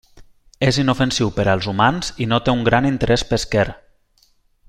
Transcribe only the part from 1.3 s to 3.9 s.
per als humans i no té un gran interès pesquer.